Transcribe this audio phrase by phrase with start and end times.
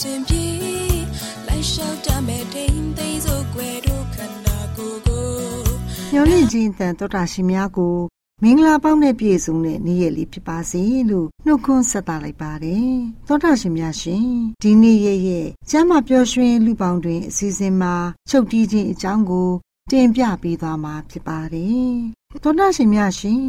[0.00, 0.46] ရှင်ပြေ
[1.46, 5.26] လိုက်လျှောက်တမဲ့ထိန်သိမ်းစို့ွယ်တို့ခန္ဓာကိုယ်ကို
[6.12, 7.96] ညော်လင့်ခြင်းတန်တော်တာရှင်များကို
[8.42, 12.94] မင်္ဂလာပေါင်းနဲ့ပြည့်စုံတဲ့နေ့ရက်လေးဖြစ်ပါစေလို့နှုတ်ခွန်းဆက်သလိုက်ပါတယ်
[13.28, 14.26] သောတာရှင်များရှင်
[14.62, 17.94] ဒီနေ့ရဲ့ရဲ့ကျမ်းမာပျော်ရွှင်လူပေါင်းတွင်အစီအစဉ်မှာ
[18.30, 19.50] ချုပ်တီးခြင်းအကြောင်းကို
[19.90, 21.94] တင်ပြပေးသွားမှာဖြစ်ပါတယ်
[22.42, 23.44] သောတာရှင်များရှင်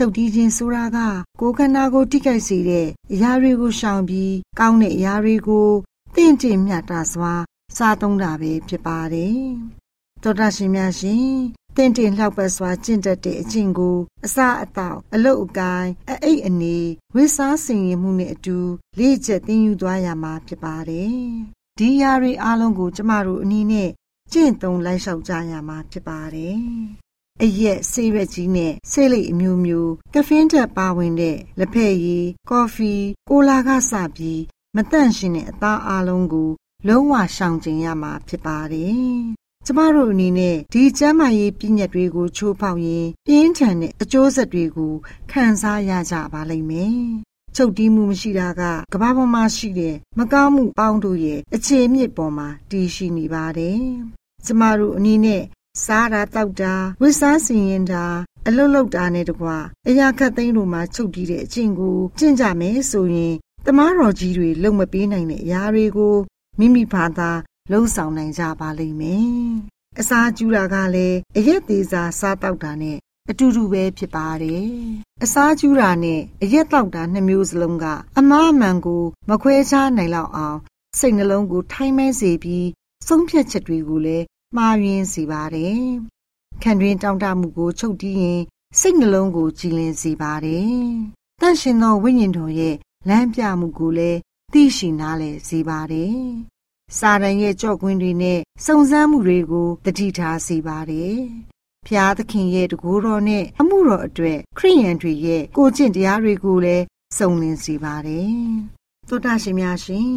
[0.00, 0.98] ချုပ်တီးခြင်းဆိုတာက
[1.40, 5.68] ကိုယ်ခန္ဓာကိုတိကျိုက်စေတဲ့အရာတွေကိုရှောင်ပြီးကောင်းတဲ့အရာတွေကို
[6.14, 7.32] တင့်တင့်မြတ်တာစွာ
[7.76, 9.42] စားသုံးတာပဲဖြစ်ပါတယ်။
[10.22, 11.28] သောတာရှင်များရှင်
[11.76, 16.78] တင့်တင့်လျှောက်ပတ်စွာကျင့်တတ်တဲ့အခြင်းကိုအစာအသောက်အလုတ်အကိုင်းအအိတ်အနေ
[17.14, 18.58] ဝိစားစင်ရင်မှုနဲ့အတူ
[18.98, 21.14] လေ့ကျက်သင်ယူသွားရမှာဖြစ်ပါတယ်။
[21.78, 23.90] ဒီຢာတွေအားလုံးကိုကျမတို့အနည်းနဲ့
[24.32, 26.62] ကျင့်သုံးလိုက်လျှောက်ကြရမှာဖြစ်ပါတယ်။
[27.42, 32.92] အရက်ဆေးရွက်ကြီးနဲ့ဆေးလိပ်အမျိုးမျိုးကဖင်းတက်ပါဝင်တဲ့လက်ဖက်ရည်ကော်ဖီ
[33.28, 34.42] ကိုလာကစပြီး
[34.76, 36.50] မတန့်ရှင်တဲ့အသားအလုံးကို
[36.88, 39.16] လုံးဝရှောင်ကျဉ်ရမှာဖြစ်ပါတယ်။
[39.66, 44.94] ကျမတို့အနေနဲ့ဒီကျမ်းမာရေးပြည့်ညက်တွေကိုချိုးဖောက်ရင်ပြင်းထန်တဲ့အကျိုးဆက်တွေကို
[45.30, 46.98] ခံစားရကြပါလိမ့်မယ်။
[47.56, 48.62] ချုပ်တီးမှုမရှိတာက
[48.92, 53.80] ကမ္ဘာပေါ်မှာရှိတဲ့မကောင်းမှုပေါင်းတို့ရဲ့အခြေအမြစ်ပေါ်မှာတည်ရှိနေပါတယ်။
[54.46, 55.42] ကျမတို့အနေနဲ့
[55.84, 58.04] စားတာတောက်တာဝိစားစင်ရင်တာ
[58.46, 59.56] အလုတ်လုတ်တာနဲ့တကွာ
[59.88, 63.34] အရာခတ်သိမ်းတို့မှာချုပ်တီးတဲ့အကျင့်ကိုကျင့်ကြမယ်ဆိုရင်
[63.66, 66.16] တမားတော်ကြီးတွေလုံမပေးနိုင်တဲ့အရာတွေကို
[66.58, 67.30] မိမိဘာသာ
[67.72, 69.28] လုံဆောင်နိုင်ကြပါလိမ့်မယ်။
[70.00, 72.96] အစာကျူတာကလည်းအရက်သေးစာစားတောက်တာနဲ့
[73.30, 74.68] အတူတူပဲဖြစ်ပါတယ်။
[75.24, 77.86] အစာကျူတာနဲ့အရက်တောက်တာနှစ်မျိုးစလုံးက
[78.18, 80.58] အမားအမှန်ကို မခွဲခြားနိုင်လောက်အောင်
[80.98, 82.66] စိတ်နှလုံးကိုထိုင်းမဲစေပြီး
[83.06, 84.24] ဆုံးဖြတ်ချက်တွေကိုလည်း
[84.56, 85.82] မှားယွင်းစေပါတယ်။
[86.62, 88.40] ခံတွင်တောင့်တမှုကိုချုပ်တီးရင်
[88.78, 90.72] စိတ်နှလုံးကိုကြည်လင်စေပါတယ်။
[91.40, 92.76] တန့်ရှင်သောဝိညာဉ်တော်ရဲ့
[93.08, 94.18] လမ်းပြမှုကိုလည်း
[94.52, 96.18] သိရှိနားလည်စေပါတယ်။
[96.98, 101.18] စာရန်ရဲ့ကြော့ကွင်းတွေနဲ့စုံစမ်းမှုတွေကိုတတိထားစေပါတယ်။
[101.86, 106.84] ဖျားသခင်ရဲ့တကူတော်နဲ့အမှုတော်အတွက်ခရိယန်တွေရဲ့ကိုကျင့်တရားတွေကိုလည်း
[107.18, 108.32] စုံလင်စေပါတယ်။
[109.08, 110.12] သောတာရှင်များရှင်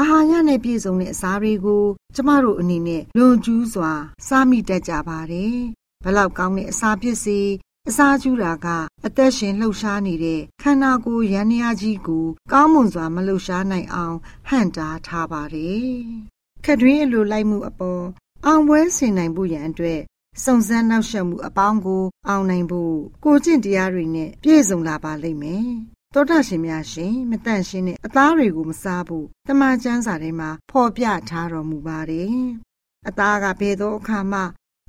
[0.00, 1.84] အာဟာရနဲ့ပြည့်စုံတဲ့အစာတွေကို
[2.14, 3.92] ကျမတို့အနေနဲ့လွန်ကျူးစွာ
[4.26, 5.56] စားမိတတ်ကြပါတယ်။
[6.04, 7.40] ဘလောက်ကောင်းတဲ့အစာဖြစ်စေ
[7.88, 8.66] အစာကျူတာက
[9.06, 14.16] အသက်ရှင်လှုပ်ရှားနေတဲ့ခန္ဓာကိုယ်ရန်ရကြီးကိုကောင်းမွန်စွာမလှုပ်ရှားနိုင်အောင်
[14.48, 15.90] ဟန့်တားထားပါတယ်။
[16.64, 18.02] ခက်တွင်းအလိုလိုက်မှုအပေါ်
[18.46, 20.00] အောင်ပွဲဆင်နိုင်ဖို့ရန်အတွက်
[20.44, 25.68] စုံစမ်းနောက်ဆက်မှုအပေါင်းကို အောင်နိုင်ဖို့ကိုကျင့်တရားတွေနဲ့ပြည့်စုံလာပါလိမ့်မယ်။
[26.14, 32.36] သောတာရှင်များရှင်မတန့်ရှင်းတဲ့အသားတွေကိုမစားဖို့တမန်ကျမ်းစာထဲမှာဖော်ပြထားတော်မူပါတယ်။
[33.08, 34.40] အသားကဘယ်သောအခါမှ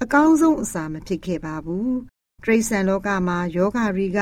[0.01, 1.89] အကောင်းဆုံးအစာမဖြစ်ခဲ့ပါဘူး။
[2.43, 4.19] တရိษံလောကမှာယောဂရီက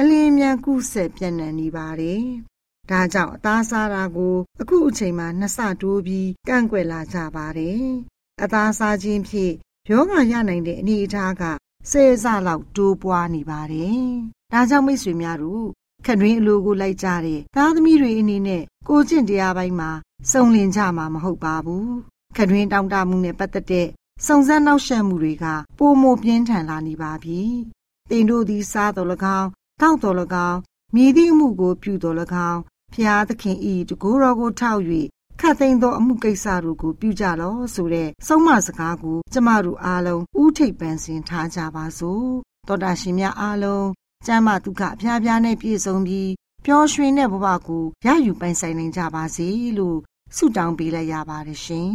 [0.00, 2.22] အလင်းမြန်ကုဆက်ပြန့်နှံ့နေပါတယ်။
[2.90, 7.84] ဒါကြောင့်အသားစားတာကို အခုအချိန်မှာနှစ်ဆတိုးပြီးကန့်ကွက်လာကြပါတယ်။
[8.42, 9.54] အသားစားခြင်းဖြင့်
[9.90, 11.42] ယောဂရနိုင်တဲ့အနေအထားက
[11.90, 14.02] ဆယ်ဆလောက်တိုးပွားနေပါတယ်။
[14.52, 15.68] ဒါကြောင့်မိတ်ဆွေများတို့
[16.04, 19.90] ခက်တွင်အလိုကိုလိုက်ကြတဲ့သားသမီးတွေအနေနဲ့ကိုကျင့်တရားပိုင်းမှာ
[20.30, 21.88] စုံလင်ကြမှာမဟုတ်ပါဘူး။
[22.36, 23.88] ခက်တွင်တောင်းတမှုနဲ့ပတ်သက်တဲ့
[24.26, 25.44] စုံစမ်းနောက်ဆက်မှုတွေက
[25.78, 27.40] ပိုမိုပြင်းထန်လာနေပါပြီ။
[28.10, 29.08] တင်တို့သည်စားတော်၎
[29.38, 29.48] င်း
[29.80, 30.16] တောက်တော်၎
[30.48, 30.58] င်း
[30.94, 32.16] မြည်သည့်အမှုကိုပြုတော်၎
[32.50, 32.60] င်း
[32.94, 34.80] ဖျားသခင်ဤတကူတော်ကိုထောက်၍
[35.40, 42.26] ခတ်သိမ်းသောအမှုကိစ္စတို့ကိုပြုကြလောဆိုတဲ့ဆုံးမစကားကို ကျမတို့အားလုံးဥထိပ်ပန်းစင်ထားကြပါစို့
[42.68, 43.86] တောတာရှင်များအားလုံး
[44.26, 46.30] ကျမ်းမာဒုက္ခအဖျားဖျားနဲ့ပြည့်စုံပြီး
[46.64, 49.48] ပျော်ရွှင်တဲ့ဘဝကိုရယူပိုင်ဆိုင်နိုင်ကြပါစေ
[49.78, 49.98] လို့
[50.36, 51.92] ဆုတောင်းပေးလိုက်ရပါတယ်ရှင်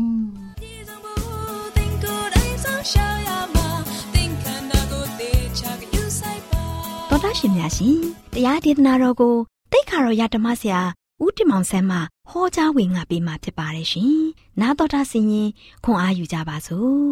[7.10, 8.00] တော်တာရှင်များရှင်
[8.34, 9.36] တရားဒေသနာတော်ကို
[9.72, 10.82] တိတ်ခါတော်ရဓမ္မဆရာ
[11.24, 11.98] ဦးတင်မောင်ဆန်းမှ
[12.30, 14.18] ဟောကြားဝင်ငါပေးมาဖြစ်ပါတယ်ရှင်။
[14.62, 15.50] နာတော်တာဆင်ရင်
[15.84, 17.08] ခွန်အားယူကြပါစို့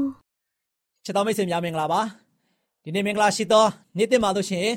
[1.05, 2.01] ။ချစ်တော်မိတ်ဆွေများမင်္ဂလာပါ။
[2.83, 3.65] ဒီနေ့မင်္ဂလာရှိသော
[3.97, 4.67] နေ့တင်ပါလို့ရှင်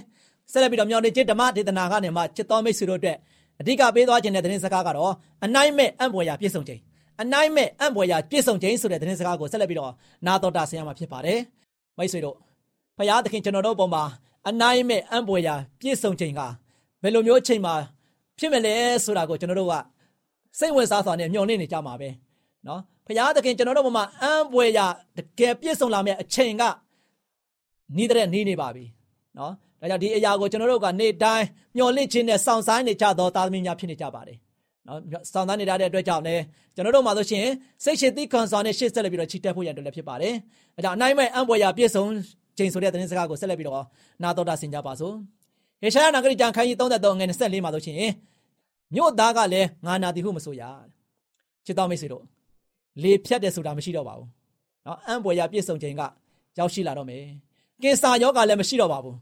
[0.52, 3.18] ဆက်လက်ပြီးတော့မြောင်နေจิตဓမ္မဒေသနာကနေမှချစ်တော်မိတ်ဆွေတို့အတွက်
[3.60, 5.12] အဓိကပေးသွားခြင်းတဲ့သတင်းစကားကတော့
[5.44, 6.80] အနိုင်မဲ့အံ့ဖွယ်ရာပြည့်စုံခြင်း
[7.22, 9.92] အနိုင်မဲ့အံ့ဖွယ်ရာပြည့်စုံခြင်းဆိုတဲ့သတင်းစကားကိုဆက်လက်ပြီးတော့
[10.26, 11.38] နာတော်တာဆင်ရမှာဖြစ်ပါတယ်။
[11.98, 12.36] မိတ်ဆွေတို့
[12.98, 14.02] ဖရာသခင်ကျွန်တော်တို့ပုံမှာ
[14.48, 16.40] အနိုင်မဲ့အံ့ဖွယ်ရာပြည့်စုံခြင်းက
[17.02, 17.74] ဘယ်လိုမျိုးအချိန်မှာ
[18.38, 18.74] ဖြစ်မလဲ
[19.04, 19.74] ဆိုတာကိုကျွန်တော်တို့က
[20.58, 22.08] စိတ်ဝင်စားစွာနဲ့မျှော်လင့်နေကြမှာပဲ
[22.66, 24.80] နော်ဖရာသခင်ကျွန်တော်တို့ဘုမှာအံပွေရ
[25.16, 26.62] တကယ်ပြည့်စုံလာမယ့်အချိန်က
[27.96, 28.84] နီးတဲ့နီးနေပါပြီ
[29.38, 31.44] နော် ။ဒါကြောင့်ဒီအရာကိုကျွန်တော်တို့ကနေ့တိုင်း
[31.76, 34.36] မျှော်လင့်ခြင်းနဲ့စောင့်ဆိုင်းနေကြသောသားသမီးများဖြစ်နေကြပါတယ်။
[34.86, 35.00] နော်
[35.32, 36.42] စောင့်ဆိုင်းနေကြတဲ့အတွက်ကြောင့်လည်း
[36.74, 37.46] ကျွန်တော်တို့မှာဆိုရှင်
[37.84, 40.34] စိတ်ရှိသီးခွန်စွာနဲ့ရှေ့ဆက်လက်ပြီးတော့ချီတက်ဖို့ရန်အတွက်လည်းဖြစ်ပါတယ်။
[40.76, 42.04] ဒါကြောင့်အနိုင်မဲ့အံ့ဖွယ်ရာပြည့်စုံ
[42.56, 43.84] ခြင်းဆိုတဲ့သတင်းစကားကိုဆက်လက်ပြီးတော့
[44.22, 45.14] နာတော်တာဆင်ကြပါစို့။
[45.82, 47.96] ဟေရှာယနဂရီကျမ်းခန်းကြီး33ငွေ24မှာဆိုရှင်
[48.94, 50.62] မြို့သားကလည်းငါနာသည်ဟုမဆိုရ။
[51.66, 52.24] ချစ်တော်မိတ်ဆွေတို့
[53.02, 54.28] လေဖြတ်တယ်ဆိုတာမရှိတော့ပါဘူး။
[54.86, 56.02] နော်အံ့ဖွယ်ရာပြည့်စုံခြင်းက
[56.58, 57.22] ရောက်ရှိလာတော့မယ်။
[57.82, 59.16] ကင်ဆာယောဂါလည်းမရှိတော့ပါဘူး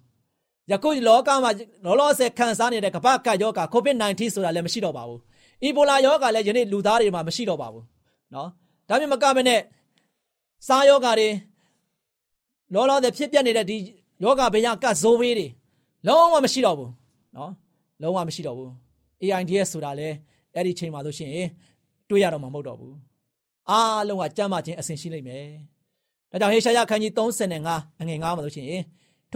[0.70, 1.50] ယခုလောကမှာ
[1.84, 5.20] လောလောဆယ်ခံစားနေတဲ့ကမ္ဘာကယောဂါ COVID-19 ဆိုတာလည်းမရှိတော့ပါဘူး။
[5.66, 7.84] Ebola ယောဂါလည်းယနေ့လူသားတွေမှာမရှိတော့ပါဘူး။
[8.34, 8.48] နော်။
[8.88, 9.60] ဒါပေမဲ့မကမနဲ့
[10.66, 11.28] စားယောဂါတွေ
[12.74, 13.76] လောလောဆယ်ဖြစ်ပျက်နေတဲ့ဒီ
[14.22, 15.46] ယောဂါဘေးရကဇိုးဘေးတွေ
[16.06, 16.90] လုံးဝမရှိတော့ဘူး။
[17.36, 17.50] နော်။
[18.02, 18.70] လုံးဝမရှိတော့ဘူး။
[19.22, 20.16] AIDS ဆိုတာလည်း
[20.54, 21.32] အဲ့ဒီချိန်မှာဆိုရှင်
[22.08, 22.94] တွေ့ရတော့မှာမဟုတ်တော့ဘူး။
[23.70, 25.46] အားလုံးကကြမ်းမခြင်းအစဉ်ရှိလိမ့်မယ်။
[26.30, 28.66] ဒါကြောင့်ဟေရှာယခန်းကြီး35အငယ်9မှာဆိုရှင်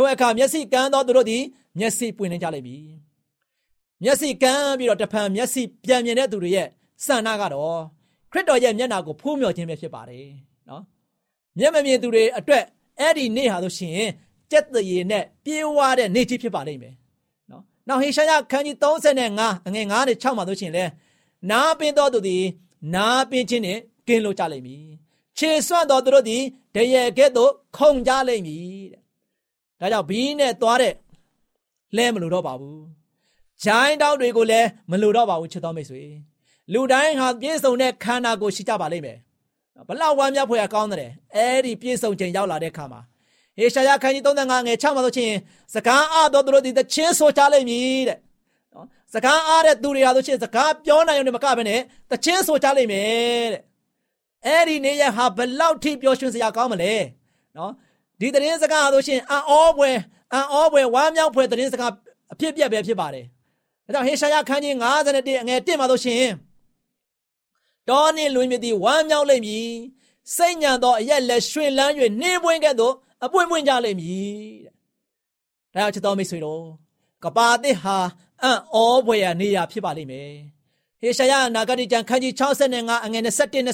[0.00, 1.42] ထိုအခါမျက်စိကန်းသောသူတို့သည်
[1.78, 2.86] မျက်စိပွင့်နေကြလိမ့်မည်
[4.02, 6.68] မျက်စိကန်းပြီးတော့တဖန်မျက်စိပြန်မြင်တဲ့သူတွေရဲ့
[7.04, 7.80] စံနာကတော့
[8.32, 10.26] ခရစ်တော်ရဲ့မျက်နာကိုဖူးမြော်ခြင်းပဲဖြစ်ပါတယ်
[10.68, 10.82] နော်
[11.58, 12.64] မျက်မမြင်သူတွေအတွက်
[13.00, 14.08] အဲ့ဒီနေ့ဟာဆိုရှင်
[14.50, 16.94] ကြက်တရေနဲ့ပြေးဝါတဲ့နေ့ကြီးဖြစ်ပါလိမ့်မယ်
[17.88, 20.84] နောက်ဟေရှာယခန်းကြီး35အငယ်9နဲ့6မှာဆိုရှင်လဲ
[21.50, 22.44] နားပင်တော်သူသည်
[22.94, 24.86] နားပင်ခြင်းနဲ့ကင်းလို့ကြလိမ့်မည်
[25.38, 26.42] ခြေဆွန့်တော်သူတို့သည်
[26.74, 28.99] တရေကဲ့သို့ခုန်ကြလိမ့်မည်တဲ့
[29.80, 30.94] ဒါကြောင့်ဘီးနဲ့သွားတဲ့
[31.96, 32.80] လဲမလို့တော့ပါဘူး
[33.64, 36.02] ဂျိုင်းတောက်တွေကိုလည်းမလို့တော့ပါဘူးချစ်တော်မိတ်ဆွေ
[36.72, 39.18] လူတိုင်းဟာပြည့်စုံတဲ့ခန္ဓာကိုရှိကြပါလိမ့်မယ်
[39.88, 43.00] ဘလောက်ဝမ်းမြောက်ဖွယ်ကောင်းတယ်အဲ့ဒီပြည့်စုံခြင်းရောက်လာတဲ့အခါမှာ
[43.58, 45.34] ဟေရှာယခန်းကြီး35ငယ်6မှာဆိုချင်း
[45.74, 48.18] စကားအားတော်သူတို့ဒီတချင်းဆိုကြလိမ့်မည်တဲ့
[48.74, 53.62] နော်စကားအားတဲ့သူတွေဟာဆိုချင်းစကားပြောနိုင်ရုံနဲ့မကဘဲနဲ့တချင်းဆိုကြလိမ့်မယ်တဲ့
[54.46, 56.92] အဲ့ဒီနေရဟာဘလောက်ထိပျော်ရွှင်စရာကောင်းမလဲ
[57.56, 57.72] နော်
[58.20, 59.90] ဒီတရင်စကားဆိုရှင်အံ့ဩပွဲ
[60.32, 61.92] အံ့ဩပွဲဝမ်းမြောက်ပွဲတရင်စကား
[62.32, 63.24] အဖြစ်ပြက်ပဲဖြစ်ပါတယ်
[63.84, 66.24] ဒါကြောင့်ဟေရှာယခန်းကြီး51အငယ်1မှာဆိုရှင်
[67.88, 69.68] တောနှင့်လွင်မြည်သည်ဝမ်းမြောက်လိမ့်မည်
[70.36, 74.30] စိတ်ညံသောအရက်လက်ရွှင်လန်း၍နေပွင့်ကဲ့သို့အပွင့်ပွင့်ကြလိမ့်မည်
[75.74, 76.62] တဲ့ဒါကြောင့်ချစ်တော်မိတ်ဆွေတို့
[77.24, 77.96] ကပါသစ်ဟာ
[78.42, 80.32] အံ့ဩဖွယ်ရာနေရာဖြစ်ပါလိမ့်မယ်
[81.00, 83.30] ဟေရှာယနာဂတိကျမ်းခန်းကြီး65အငယ်27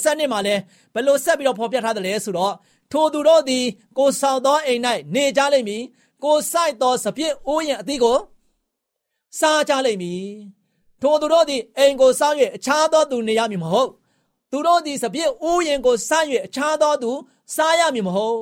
[0.07, 0.55] 22မှာလဲ
[0.95, 2.55] ဘယ်လိုဆက်ပြီးတော့ဖော်ပြထားသလဲဆိုတော့
[2.93, 3.65] ထိုသူတို့သည်
[3.99, 4.81] ကိုဆောင်သောအိမ်၌
[5.15, 5.83] နေကြလိမ့်မည်
[6.25, 8.19] ကိုစိုက်သောစပြစ်အိုးရင်အသီးကို
[9.39, 10.27] စားကြလိမ့်မည်
[11.01, 13.91] ထိုသူတို့သည်အိမ်ကိုစား၍အခြားသောသူနေရမည်မဟုတ်
[14.51, 17.13] သူတို့သည်စပြစ်အိုးရင်ကိုစား၍အခြားသောသူ
[17.55, 18.41] စားရမည်မဟုတ်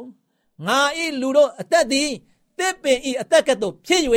[0.66, 2.10] ငါဤလူတို့အသက်သည်
[2.58, 4.02] တစ်ပင်ဤအသက်ကဲ့သို့ဖြစ်၍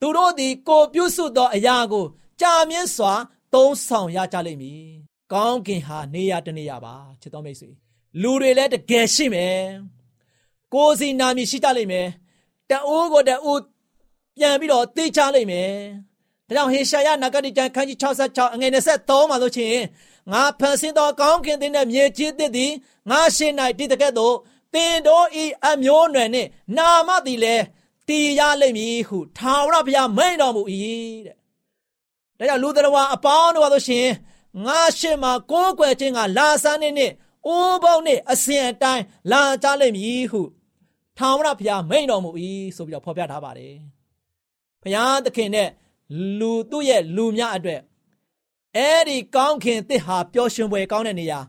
[0.00, 2.04] သူတို့သည်ကိုပြုစုသောအရာကို
[2.40, 3.12] ကြာမြင့်စွာ
[3.52, 4.86] သုံးဆောင်ရကြလိမ့်မည်။
[5.32, 7.70] ကောင်းကင်ဟာနေရတနေရပါချစ်တော်မိတ်ဆွေ
[8.22, 9.58] လူတွေလည်းတကယ်ရှိမယ်။
[10.72, 12.08] ကိုယ်စီနာမည်ရှိကြလိမ့်မယ်။
[12.70, 13.62] တအိုးကိုတအိုး
[14.36, 15.70] ပြန်ပြီးတော့သိချလိမ့်မယ်။
[16.48, 19.80] ဒါကြောင့်ဟေရှာယနဂတိကျမ်းခန်းကြီး66အငယ်23မှာဆိုချင်း
[20.32, 22.72] ငါဖန်ဆင်းသောကောင်းကင်တဲ့မြေကြီးသစ်သည်
[23.10, 24.34] ငါရှေ့၌တည်တဲ့ကဲ့သို့
[24.74, 27.64] တင်တို့ဤအမျိုးနွယ်နှင့်နာမသည်လည်း
[28.08, 30.62] တည်ရလိမ့်မည်ဟုထာဝရဘုရားမိန့်တော်မူ၏
[31.26, 31.36] တဲ့။
[32.38, 34.08] ဒါကြောင့်လူတော်ဝါအပေါင်းတို့ပါလို့ရှင်
[34.66, 37.12] ငါရှေ့မှာကိုးကွယ်ခြင်းကလာစားနေနဲ့
[37.46, 40.40] အိုးပေါင်းနဲ့အစဉ်အတိုင်းလာကြလိမ့်မည်ဟု
[41.18, 42.30] ထာဝရဘုရားမိန့်တော်မူ၏
[42.76, 43.74] ဆိုပြီးတော့ဖော်ပြထားပါတယ်။
[44.82, 45.68] ဘုရားသခင်နဲ့
[46.38, 47.80] လူသူ့ရဲ့လူများအတွက်
[48.76, 51.40] အဲ့ဒီကောင်းခင်တစ်ဟာပျော်ရွှင်ဖွယ်ကောင်းတဲ့နေရာ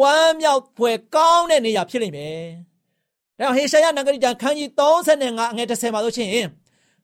[0.00, 2.42] ဝမ်းမြောက်ဖွယ်ကောင်းတဲ့နေရာဖြစ်လိမ့်မယ်။
[3.38, 6.48] ဒါဟေရှာယနဂရိကျမ်းခန်းကြီး35အငယ်30မှာဆိုရှင်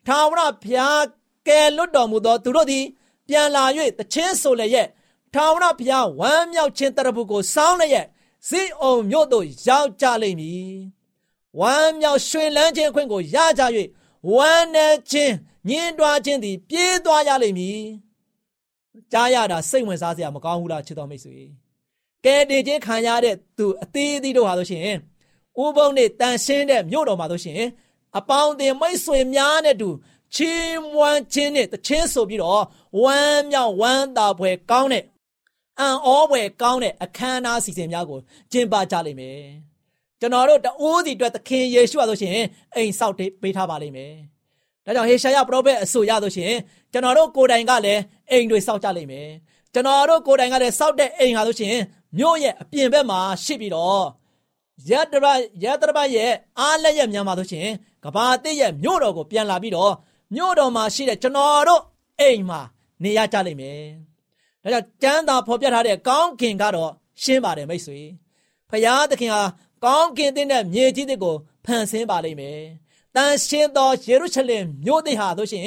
[0.06, 1.02] ထာဝရဘုရား
[1.48, 2.84] ကယ်လွတ်တော်မူသောသူတို့သည်
[3.28, 3.64] ပြန်လာ၍
[3.98, 4.86] တခြင်းဆိုလည်းရဲ့
[5.34, 8.06] ထာဝရဘုရားဝမ်းမြောက်ခြင်းတရဖူကိုစောင်းလည်းရဲ့
[8.48, 10.70] ဇိအုံမြို့သို့ရောက်ကြလိမ့်မည်။
[11.60, 13.62] ဝမ်းမြောက်ရွှင်လန်းခြင်းအခွင့်ကိုရကြ၍
[14.34, 15.34] ဝမ်းနဲ့ခြင်း
[15.68, 17.80] ညင်းတွားခြင်းသည် ပြေးသွားရလိမ့်မည်။
[19.12, 21.36] ကြားရတာစိတ်ဝင်စားစရာမကောင်းဘူးလားချစ်တော်မိတ်ဆွေ။
[22.24, 24.82] ကဲတင်ခြင်းခံရတဲ့သူအသေးသေးတို့ဟာဆိုရှင်
[25.62, 27.62] ဥပုံနဲ့တန်ရှင်းတဲ့မြို့တော်မှာဆိုရှင်
[28.18, 29.88] အပေါင်းအသင်းမိတ်ဆွေများနဲ့တူ
[30.34, 32.64] ချီးမွမ်းခြင်းနဲ့တခြင်းဆိုပြီးတော့
[33.02, 35.04] ဝမ်းမြောက်ဝမ်းသာဖွယ်ကောင်းတဲ့
[35.80, 38.20] အံ့ဩဖွယ်ကောင်းတဲ့အခမ်းအနားစီစဉ်များကို
[38.52, 39.40] ကျင်းပကြလိမ့်မယ်။
[40.20, 42.32] ကျွန်တော်တို့တအိုးစီအတွက်သခင်ယေရှုဟာဆိုရှင်
[42.74, 44.12] အိမ်ဆောက်ပေးထားပါလိမ့်မယ်။
[44.84, 46.52] ဒါကြောင့်ဟေရှာယပရောဖက်အဆိုရဆိုရှင်
[46.92, 49.28] ကျွန်တော်တို့ကိုယ်တိုင်ကလည်းအိမ်တွေဆောက်ကြလိမ့်မယ်။
[49.74, 51.76] ကျွန်တော်တို့ကိုယ်တိုင်ကလည်းဆောက်တဲ့အိမ်ဟာဆိုရှင်
[52.18, 54.04] မြို့ရဲ့အပြင်ဘက်မှာရှိပြီးတော့
[54.90, 55.26] ရတရ
[55.64, 57.68] ရတရရဲ့အားလက်ရဲ့မြန်မာဆိုရှင်
[58.04, 59.92] ကဘာတစ်ရဲ့မြို့တော်ကိုပြန်လာပြီးတော့
[60.34, 61.82] မြို့တော်မှာရှိတဲ့ကျွန်တော်တို့
[62.20, 62.60] အိမ်မှာ
[63.02, 63.84] နေရကြလိမ့်မယ်။
[64.62, 67.98] ဒါကြောင့်ကျမ်းသာဖော်ပြထားတဲ့ကောင်းကင်ကတော့ရှင်းပါတယ်မိတ်ဆွေ။
[68.70, 69.42] ဖရာသခင်ဟာ
[69.84, 72.60] ကောင်းကင်တဲ့မြေကြီးတွေကိုဖန်ဆင်းပါလိမ့်မယ်။
[73.16, 75.64] တန်ရှင်းသောယေရုရှလင်မြို့သစ်ဟာဆိုရှင်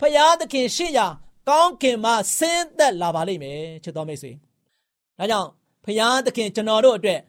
[0.00, 1.06] ဖရာသခင်ရှိရာ
[1.48, 4.32] ကောင်းကင်မှာဆင်းသက်လာပါလိမ့်မယ်ချစ်တော်မိတ်ဆွေ။
[5.18, 5.48] ဒါကြောင့်
[5.84, 7.20] ဖရာသခင်ကျွန်တော်တို့အတွက်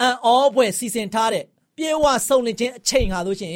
[0.00, 1.44] အံ့ဩဖွယ်စီစဉ်ထားတဲ့
[1.76, 3.52] ပြေဝဆုံလင်ခြင်းအချိန်ဟာဆိုရှင်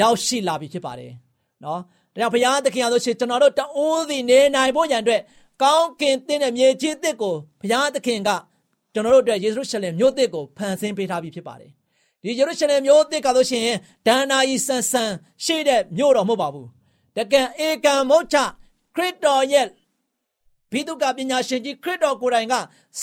[0.00, 1.12] ရောက်ရှိလာပြီဖြစ်ပါတယ်
[1.64, 1.80] နော်
[2.14, 5.20] ဒါကြောင့်ဘုရားသခင်အားလို့ရှိရင်ကျွန်တော်တို့တအိုးစီနေနိုင်ဖို့ရန်အတွက်
[5.62, 8.30] ကောင်းကင်တဲ့မြေကြီးတစ်ကိုဘုရားသခင်က
[8.92, 11.70] ကျွန်တော်တို့အတွက်ယေရုရှလင်မြို့တစ်ကိုဖန်ဆင်းပေးထားပြီးဖြစ်ပါတယ်
[12.22, 13.66] ဒီယေရုရှလင်မြို့တစ်ကဆိုရှင်
[14.06, 15.10] ဒန္နာကြီးဆန်ဆန်
[15.44, 16.68] ရှိတဲ့မြို့တော်မဟုတ်ပါဘူး
[17.16, 18.36] တကံဧကံမုတ်ချ
[18.96, 19.66] ခရစ်တော်ရဲ့
[20.72, 22.54] ဘိဒုကပညာရှင်ကြီးခရစ်တော်ကိုယ်တိုင်က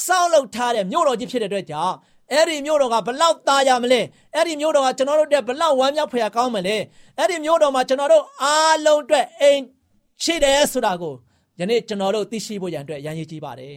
[0.05, 1.95] စောင့်လုပ်ထားတဲ့မြို့တော်ကြီးဖြစ်တဲ့အတွက်ကြောင့်
[2.31, 4.01] အဲ့ဒီမြို့တော်ကဘလောက်သားရမလဲ
[4.35, 6.77] အဲ့ဒီမြို့တော်ကကျွန်တော်တို့တက်ဘလောက်ဝမ်းမြောက်ဖွယ်ကောင်းမလဲ
[7.17, 9.61] အဲ့ဒီမြို့တော်မှာကျွန်တော်တို့အားလုံးအတွက်အိမ်
[10.23, 11.15] ရှိတယ်ဆိုတာကို
[11.59, 13.75] ယနေ့ကျွန်တော်တို့သိရှိဖို့ရန်အတွက်ရန်ရည်ကြီးပါတယ်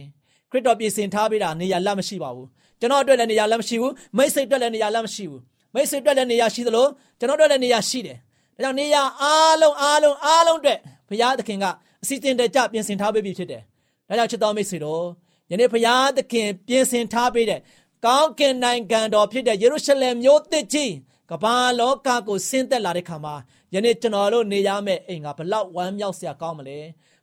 [0.51, 2.47] ခရစ်တော်ပြင်ဆင်ထားပေးတာနေရာလက်မရှိပါဘူး
[2.79, 5.41] ကျွန်တော်အတွက်လည်းနေရာလက်မရှိဘူးမိတ်ဆွေအတွက်လည်းနေရာလက်မရှိဘူး
[5.73, 6.87] မိတ်ဆွေအတွက်လည်းနေရာရှိသလို
[7.19, 8.17] ကျွန်တော်တို့လည်းနေရာရှိတယ်
[8.55, 11.65] ဒါကြောင့်နေရာအားလုံးအားလုံးအားလုံးအတွက်ဘုရားသခင်က
[12.03, 13.61] အစီအစဉ်တကျပြင်ဆင်ထားပေးပြီဖြစ်တယ်
[14.07, 15.03] ဒါကြောင့်ချစ်တော်မိတ်ဆွေတို့
[15.51, 17.59] ယနေ့ဘုရားသခင်ပြင်ဆင်ထားပေးတဲ့
[18.05, 20.93] ကောင်းကင်နိုင်ငံတော်ဖြစ်တဲ့ယေရုရှလင်မြို့သစ်ကြီး
[21.31, 23.35] ကမ္ဘာလောကကိုဆင်းသက်လာတဲ့ခါမှာ
[23.73, 26.79] ယနေ့ကျွန်တော်တို့နေရမယ့်အိမ်ကဘလောက်ဝမ်းမြောက်စရာကောင်းမလဲ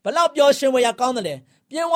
[0.06, 1.34] ဘလောက်ပျော်ရွှင်ဖွယ်ရာကောင်းတယ်လဲ
[1.70, 1.94] ပြင်းဝ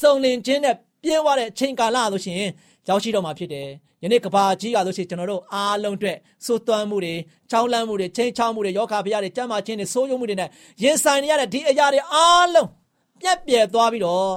[0.00, 2.50] စုံလင်ခြင်းနဲ့ပြင်းဝတဲ့အချိန်ကာလလို့ရှိရင်
[2.88, 3.68] ရောက်ရှိတော့မှာဖြစ်တယ်
[4.02, 7.14] ယနေ့ကဘာကြီးကလို့ရှိရင်ကျွန်တော်တို့အားလုံးအတွက်စိုးသွမ်းမှုတွေ
[7.50, 10.48] ချောင်းလန့်မှုတွေချင်းချောင်းမှုတွေယောဂဖျားတွေကြမ်းမာခြင်းတွေဆိုးရုံမှုတွေနဲ့
[10.82, 12.68] ရင်ဆိုင်နေရတဲ့ဒီအရာတွေအားလုံး
[13.20, 14.30] ပြက်ပြဲသွားပြီးတော့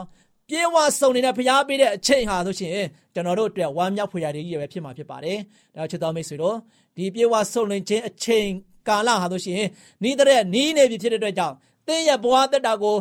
[0.49, 2.73] ပြေဝစုံနေတဲ့ဖျားပေးတဲ့အချိန်ဟာဆိုရှင်
[3.13, 5.38] ကျွန်တော်တို့အတွက်ဝမ်းမြောက်ဖွယ်ရာတွေကြီးပဲဖြစ်မှာဖြစ်ပါတယ်။
[5.75, 6.55] ဒါချစ်တော်မိတ်ဆွေတို့
[6.97, 8.47] ဒီပြေဝစုံလင်ခြင်းအချိန်
[8.88, 9.63] ကာလဟာဆိုရှင်
[10.03, 11.55] နီးတဲ့နီးနေပြီဖြစ်တဲ့အတွက်ကြောင့်
[11.88, 12.96] တင်းရဲ့ဘဝတက်တာကို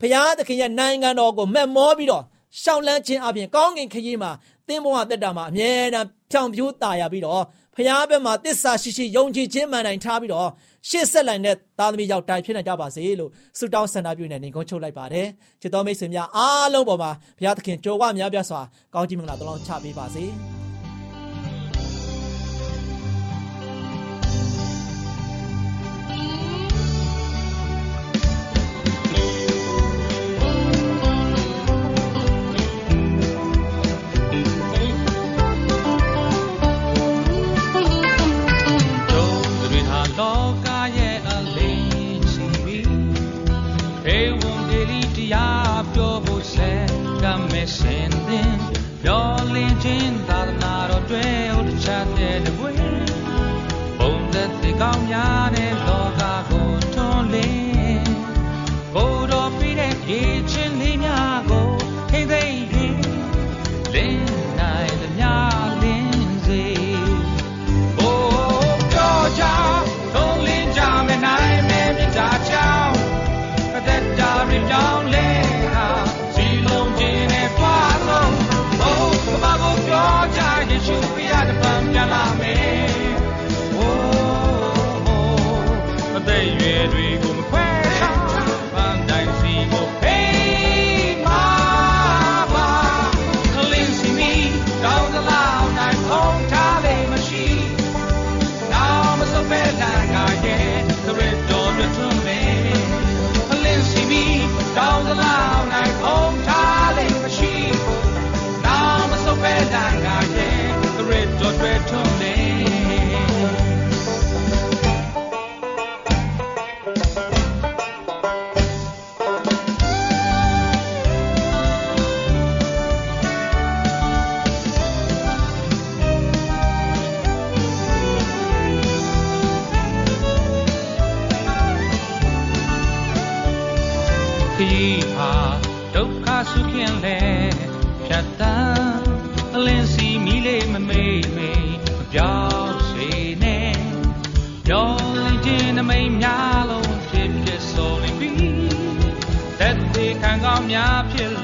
[0.00, 2.24] ဖျားသခင်ရဲ့နိုင်ငံတော်ကိုမက်မောပြီးတော့
[2.62, 4.30] ရှောင်းလန်းခြင်းအပြင်ကောင်းကင်ခရီးမှာ
[4.68, 7.42] တင်းဘဝတက်တာမှာအမြဲတမ်းဖြောင်ပြိုးตายရပြီးတော့
[7.76, 10.50] ဖျားဘက်မှာတစ္ဆာရှိရှိယုံကြည်ခြင်းမှန်တိုင်းထားပြီးတော့
[10.88, 15.28] ရှေ့ဆက်လိုက်တဲ့သားသမီးရောက်တိုင်ဖြစ်နေကြပါစေလို့ဆုတောင်းဆန္ဒပြုနေနေကုန်းချုပ်လိုက်ပါတယ်
[15.60, 18.60] ချစ်တော်မိတ်ဆွေများအားလုံးပေါ်မှာဘုရားသခင်ကြိုးဝများပြစွာ
[18.94, 20.24] ကောင်းချီးမင်္ဂလာတလုံးချပေးပါစေ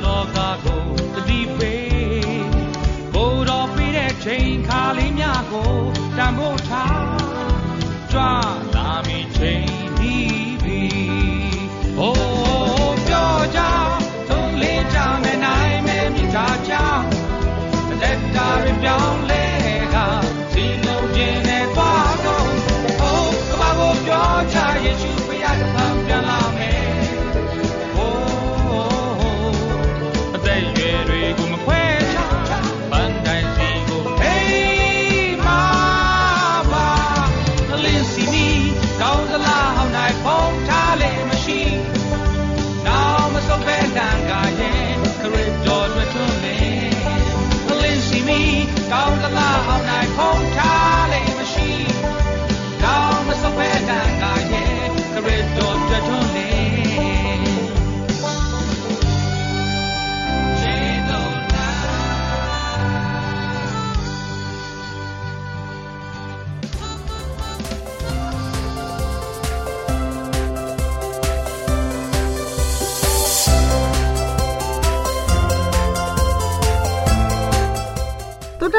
[0.03, 0.76] တော်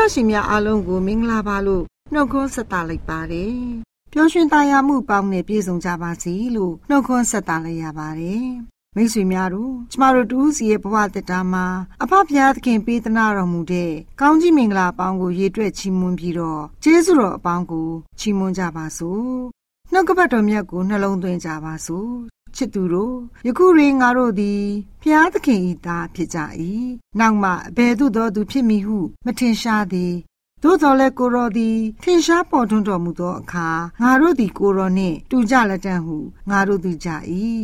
[0.09, 3.55] တာရှင်များအားလုံးကိုမင်္ဂလာပါလို့နှုတ်ခွန်းဆက်တာလိုက်ပါတယ်။
[4.13, 8.47] ပျော်ရွှင်သာယာမှုပေါင်းနဲ့ပြည့်စုံကြပါစေလို့နှုတ်ခွန်းဆက်တာလိုက်ရပါတယ်။
[8.97, 11.67] မိတ်ဆွေများတို့ကျမတို့တူးစီရဲ့ဘဝတက်တာမှာ
[12.03, 19.29] အဖဖျားသခင်ပေးသနာတော်မူတဲ့ကောင်းကြီးမင်္ဂလာပေါင်းကိုရေတွက်ချီးမွမ်းပြီးတော့ကျေးဇူးတော်အပေါင်းကိုချီးမွမ်းကြပါစို့။
[19.93, 22.13] နှုတ်ကပတ်တော်မြတ်ကိုနှလုံးသွင်းကြပါစို့
[22.59, 23.17] ချစ်သူတို့
[23.47, 24.65] ယခုရေငါတို့သည်
[25.03, 26.39] ဖျားသခင်ဤသားဖြစ်ကြ၏
[27.19, 30.15] နောက်မှအဘယ်သို့သောသူဖြစ်မည်ဟု မထင်ရှားသည်
[30.63, 33.69] သို့တော်လည်းကိုရောသည်ထင်ရှားပေါ်ထွန်းတော်မူသောအခါ
[34.03, 36.17] ငါတို့သည်ကိုရောနှင့်တူကြလက်တံဟု
[36.51, 37.09] ငါတို့သိကြ၏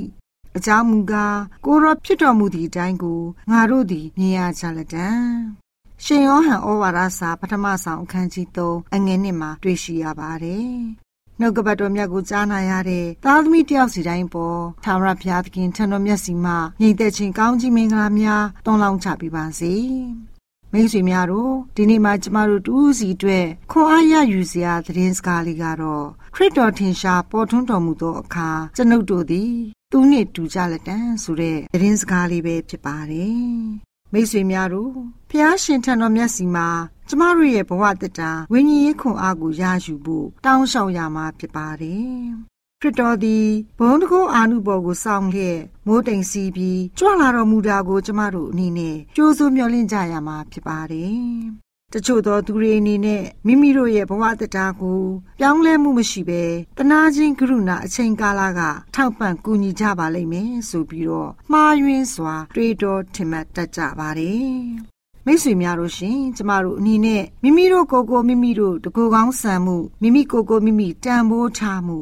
[0.57, 5.09] အကြောင်းမူကားကိုရောဖြစ်တော်မူသည့်အတိုင်းကိုငါတို့သည်မြင်ရကြလက်တံ
[6.05, 11.04] ရှင်ယောဟန်ဩဝါဒစာပထမဆောင်အခန်းကြီး3အငယ်1မှာတွေ့ရှိရပါတယ်
[11.41, 19.75] နှုတ်ကပတ်တော်မြတ်ကိုကြားနာရတဲ့သားသမီးတယောက်စီတိုင်းပေါ်သာရဘုရားသခင်ထံတော်မြတ်စီမှာညီသက်ချင်းကောင်းကြီးမင်္ဂလာများတွန်းလောင်းချပေးပါစေ
[20.73, 29.53] မိတ်ဆွေများတို့ဒီနေ့မှာကျမတို့တူးစီအတွက်ခွန်အားရယူစရာသတင်းစကားလေးကတော့ခရစ်တော်ထင်ရှားပေါ်ထွန်းတော်မူသောအခါကျွန်ုပ်တို့သည်
[29.93, 33.45] သူနှင့်တူကြလက်တန်ဆိုတဲ့သတင်းစကားလေးပဲဖြစ်ပါတယ်
[34.13, 34.95] မိတ်ဆွေများတို့
[35.31, 36.69] ဖျားရှင်ထံတော်မြတ်စီမှာ
[37.09, 42.19] ကျမတို့ရဲ့ဘဝတတာဝိညာဉ်ရေးခွန်အားကိုရယူဖို့တောင်းလျှောက်ရမှာဖြစ်ပါတယ်
[42.81, 51.25] ခရစ်တော်သည်ဘုံတကုအာနုဘော်ကိုစောင့်လျက်မိုးတိမ်စီးပြီးကြွလာတော်မူတာကို ကျမတို့အနေနဲ့ကြိုးစိုးမျှော်လင့်ကြရမှာဖြစ်ပါတယ်
[51.93, 55.03] တချို့သောသူတွေအနေနဲ့မိမိတို့ရဲ့ဘဝတရားကို
[55.39, 56.43] ပြောင်းလဲမှုမရှိဘဲ
[56.79, 58.61] တနာချင်းကရုဏာအချိန်ကာလက
[58.95, 64.94] ထောက်ပံ့ကူညီကြပါလိမ့်မယ်ဆိုပြီးတော့မှားယွင်းစွာ တွေးတောထင်မှတ်တတ်ကြပါတယ်
[65.27, 71.99] မိတ်ဆွေများတို့ရှင်ကျမတို့အနေနဲ့မိမိတို့ကိုယ်ကိုမိမိတို့တကူကောင်းဆန်မှုမိမိကိုယ်ကိုမိမိတန်ဖိုးထားမှု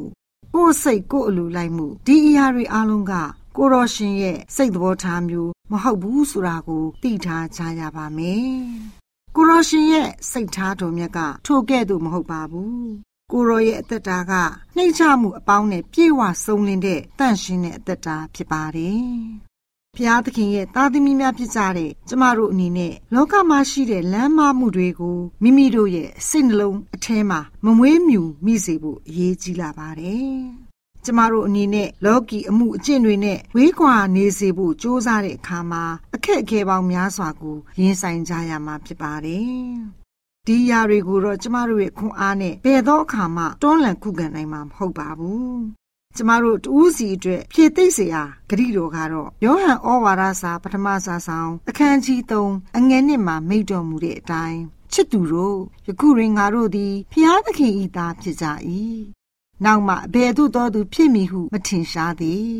[0.53, 3.13] ကိုယ်စိတ်ကိုယ်အလိုလိုက်မှုဒီအရာတွေအလုံးက
[3.57, 8.47] ကိုရောရှင်ရဲ့စိတ်သဘောထားမျိုးမဟုတ်ဘူးဆိုတာကိုသိထားကြရပါမယ်။
[9.35, 12.83] ကိုရောရှင်ရဲ့စိတ်ထားတော်မြတ်ကထိုကဲ့သို့မဟုတ်ပါဘူး။
[13.31, 14.33] ကိုရောရဲ့အသက်တာက
[14.75, 19.52] နှိမ့်ချမှုအပေါင်းနဲ့ပြေဝဆုံးလင်းတဲ့တန့်ရှင်းတဲ့အသက်တာဖြစ်ပါတယ်
[19.97, 30.33] ဖျားသခင်ရဲ့သားသမီးများဖြစ်ကြတဲ့ကျမတို့အနေနဲ့လောကမှာရှိတဲ့လမ်းမမှုတွေကိုမိမိတို့ရဲ့စိတ်နှလုံးအထဲမှာမမွေးမြူမိစေဖို့အရေးကြီးလာပါတယ်။
[31.05, 35.83] ကျမတို့အနေနဲ့လောကီအမှုအကျင့်တွေနဲ့ဝေးကွာနေစေဖို့ကြိုးစားတဲ့အခါမှာ
[36.15, 39.51] အခက်အခဲပေါင်းများစွာကိုရင်ဆိုင်ကြရမှာဖြစ်ပါတယ်။
[40.47, 45.82] ဒီຢာတွေကိုတော့ကျမတို့ရဲ့ခွန်အားနဲ့ဘယ်သောအခါမှတွန်းလှန်ခုခံနိုင်မှာမဟုတ်ပါဘူး
[46.15, 54.59] ကျမတို့တူးစီအတွက်ဖြည့်သိမ့်စရာဂရိတော်ကတော့ယောဟန်ဩဝါဒစာပထမစာဆောင်အခန်းကြီး3အငယ်နှစ်မှာမိန့်တော်မူတဲ့အတိုင်း
[54.93, 58.45] ချစ်သူတို့ယခုရင်ငါတို့သည်ဖျားသခင်ဤသားဖြစ်ကြ၏
[59.63, 62.53] နောက်မှအဘယ်သို့သောသူဖြစ်မည်ဟုမထင်ရှားသည်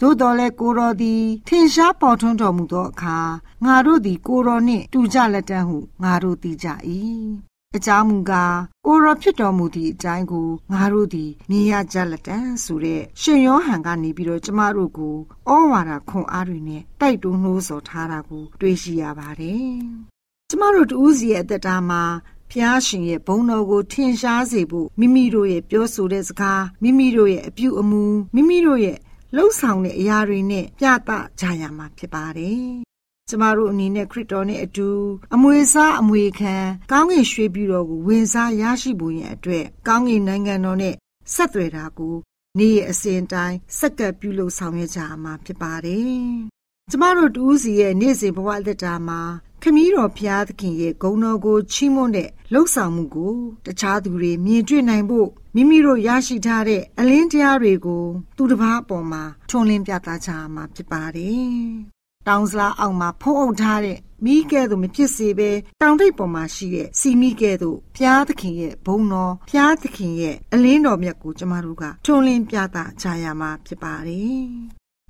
[0.00, 3.18] သို့တော်လဲကိုတော်သည်ထင်ရှားပေါ်ထွန်းတော်မူသောအခါ
[3.64, 6.68] ငါတို့သည်ကိုတော်နှင့်တူကြလက်တန်းဟုငါတို့သိကြ၏
[7.76, 15.16] အကြောင်းမူကားကိုရောဖြစ်တော်မူသည့်အတိုင်းကိုငါတို့သည်မြင်ရကြလက်တန်းဆိုတဲ့ရှင်ယောဟန်ကနေပြီးတော့ကျမတို့ကို
[15.50, 19.72] ဩဝါဒခွန်အားတွေနဲ့တိုက်တွန်းနှိုးဆော်ထားတာကို တွေ့ရှိရပါတယ်။
[20.50, 22.02] ကျမတို့တူးစီရဲ့အသက်တာမှာ
[22.50, 28.02] ဖျားရှင်ရဲ့ဘုံတော်ကိုထင်ရှားစေဖို့မိမိတို့ရဲ့ပြောဆိုတဲ့စကားမိမိတို့ရဲ့အပြုအမူ
[28.34, 28.98] မိမိတို့ရဲ့
[29.36, 32.87] လှုပ်ဆောင်တဲ့အရာတွေနဲ့ပြသကြရမှာဖြစ်ပါတယ်
[33.28, 34.88] ကျမတို့အနေနဲ့ခရစ်တော်နဲ့အတူ
[35.34, 36.54] အမွေစားအမွေခံ
[36.90, 40.94] ကောင်းကင်ရွှေပြည်တော်ကိုဝင်စားရရှိဖို့ရန်အတွက်ကောင်းကင်နိုင်ငံတော်နဲ့
[41.34, 42.16] ဆက်သွယ်တာကို
[42.58, 46.22] နေ့ရဲ့အစဉ်တိုင်းစက္ကပ်ပြုလုပ်ဆောင်ရကြမှာဖြစ်ပါတယ်။
[46.90, 49.20] ကျမတို့တူးစီရဲ့နေ့စဉ်ဘဝလက်တာမှာ
[49.62, 53.34] ခမည်းတော်ဖျားသခင်ရဲ့ဂုဏ်တော်ကိုချီးမွမ်းတဲ့လှုပ်ဆောင်မှုကို
[53.66, 58.04] တခြားသူတွေမြင်တွေ့နိုင်ဖို့မိမိတို့ရရှိထားတဲ့အလင်းတရားတွေကို
[58.36, 61.97] သူတစ်ပါးအပေါ်မှာထွန်းလင်းပြသကြမှာဖြစ်ပါတယ်
[62.28, 74.48] တောင်စလားအောက်မှာဖုံးအုပ်ထားတဲ့မိကဲ့သို့မဖြစ်စေဘဲတောင်ထိပ်ပေါ်မှာရှိတဲ့စီမိကဲ့သို့ဖျားသခင်ရဲ့ဘုံတော်ဖျားသခင်ရဲ့အလင်းတော်မြတ်ကိုကျမတို့ကထွန်းလင်းပြသကြရမှာဖြစ်ပါတယ်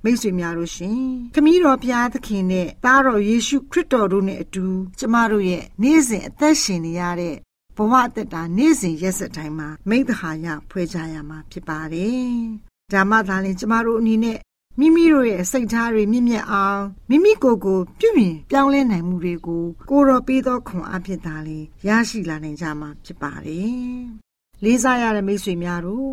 [0.05, 1.01] မိတ်ဆွေများတို့ရှင်
[1.35, 4.65] ခမည်းတော်ဘုရားသခင်နဲ့သားတော်ယေရှုခရစ်တော်တို့နဲ့အတူ
[4.99, 7.37] ကျမတို့ရဲ့နေ့စဉ်အသက်ရှင်နေရတဲ့
[7.77, 12.33] ဘဝအသက်တာနေ့စဉ်ရက်စက်တိုင်းမှာမိတ္တဟာယဖွဲ့ကြရမှာဖြစ်ပါတယ်။
[12.93, 14.39] ဒါမှသာလျှင်ကျမတို့အနေနဲ့
[14.81, 23.79] မိမိတို့ရဲ့စိတ်ထားတွေမြင့်မြတ်အောင်မိမိကိုယ်ကိုပြုပြင်ပြောင်းလဲနိုင်မှုတွေကိုကိုတော်ပေးသောခွန်အားဖြင့်သာလေရရှိလာနိုင်ကြမှာဖြစ်ပါတယ်။
[24.65, 26.11] လေးစားရတဲ့မိတ်ဆွေများတို့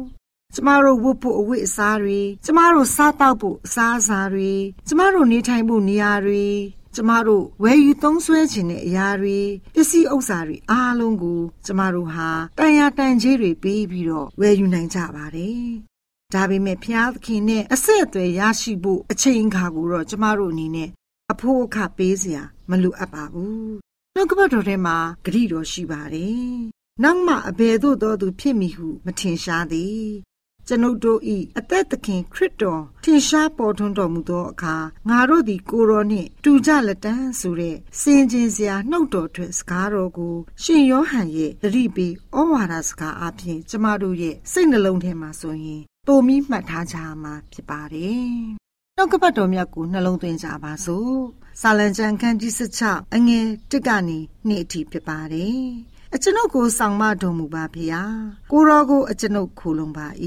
[0.55, 4.53] ကျမတို့ဝတ်ဖို့အဝတ်အစားတွေကျမတို့စားတောက်ဖို့အစားအစာတွေ
[4.87, 6.45] ကျမတို့နေထိုင်ဖို့နေရာတွေ
[6.95, 9.37] ကျမတို့ဝယ်ယူသုံးစွဲခြင်းတဲ့အရာတွေ
[9.75, 15.65] ပစ္စည်းဥစ္စာတွေအားလုံးကို ကျမတို့ဟာတန်ရာတန်ကြီးတွေပေးပြီးတော့ဝယ်ယူနိုင်ကြပါတယ်
[16.35, 20.89] ဒါပေမဲ့ဖျားသခင်နဲ့အဆက်အသွယ်ရရှိဖို့အချိန်ခါကိုတော့ကျမတို့အနေနဲ့
[21.31, 23.69] အဖို့အခပေးစရာမလိုအပ်ပါဘူး။
[24.15, 26.53] နှုတ်ကပတ်တော်ထဲမှာဂရိတော်ရှိပါတယ်။
[27.03, 30.05] နောက်မှအဘယ်သို့သောသူဖြစ်မည်ဟုမထင်ရှားသည်။
[30.67, 31.19] ကျွန်ုပ်တို့၏
[31.57, 34.75] အသက်သခင်ခရစ်တော်ထင်ရှားပေါ်ထွန်းတော်မူသောအခါ
[35.09, 48.29] ငါတို့သည်ကိုရောနှင့်တူကြလက်တန်းဆိုတဲ့စင်ကျင်စရာနှုတ်တော်ထွက်စကားတော်ကိုရှင်ယောဟန်ရဲ့သတိပေးဩဝါဒစကားအပြင်ကျမတို့ရဲ့စိတ်နှလုံးထဲမှာဆိုရင် ပုံမိမှတ်ထားကြမှာဖြစ်ပါတယ်။
[48.97, 51.15] နှုတ်ကပတ်တော်မြတ်ကိုနှလုံးသွင်းကြပါစို့။
[51.61, 55.61] စာလံကျမ်းခန်းကြီး16အငယ်1ကနေ2အထိဖြစ်ပါတယ်။
[56.13, 58.01] အကျွန်ုပ်ကိုဆောင်မတော်မူပါဗျာ။
[58.51, 60.07] ကိုရောကို အကျွန်ုပ်ခိုလုံပါ၏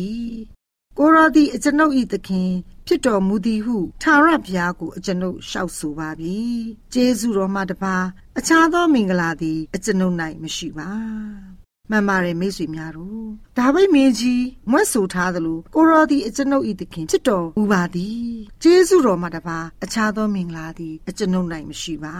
[0.98, 2.50] ။ကိုရောသည်အကျွန်ုပ်၏သခင်
[2.86, 6.38] ဖြစ်တော်မူသည်ဟုထာဝရဘုရားကိုအကျွန်ုပ်လျှောက်ဆိုပါပြီ။
[6.92, 7.96] ကျေးဇူးတော်မှတပါ
[8.38, 10.90] အခြားသောမင်္ဂလာသည် အကျွန်ုပ်၌မရှိပါ
[11.90, 13.24] မှန်ပါတယ်မိတ်ဆွေများတို့
[13.58, 18.22] ဒါဝိမင်းကြီးမွတ်ဆိုထားသလိုကိုရောသည်အကျွန်ုပ်ဤသခင်ဖြစ်တော်မူပါသည်
[18.62, 22.16] ကျေးဇူးတော်မှာတပါအခြားသောမင်္ဂလာသည်အကျွန်ုပ်၌မရှိပါ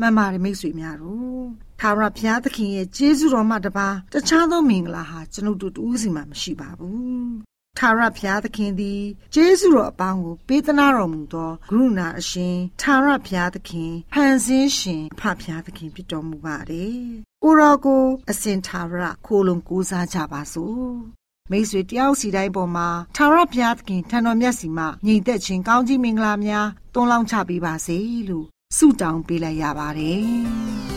[0.00, 1.44] မှန်ပါတယ်မိတ်ဆွေများတို့
[1.80, 9.02] ထာဝရဘုရားသခင်ရဲ့ကျေးဇူးတော်မှာတပါတခြားသောမင်္ဂလာဟာကျွန်ုပ်တို့တူးစီမှာမရှိပါဘူးထာဝရဘုရားသခင်သည်
[9.34, 17.02] ကျေးဇူးတော်အပေါင်းကိုပေးသနာတော်မူသောကရုဏာအရှင်ထာဝရဘုရားသခင်ဖန်ဆင်းရှင်ဖဖျားသခင်ဖြစ်တော်မူပါတယ်။
[17.44, 20.88] ကိုရောကိုအစဉ်ထာဝရခိုးလုံကိုးစားကြပါစို့။
[21.50, 27.98] မိတ်ဆွေတယောက်စီတိုင်းပေါ်မှာထာဝရဘုရားသခင်ထံတော်မြတ်စီမှညီသက်ခြင်းကောင်းကြီးမင်္ဂလာများတွန်းလောင်းချပေးပါစေ
[28.28, 28.46] လို့
[28.76, 30.22] ဆုတောင်းပေးလိုက်ရပါတယ်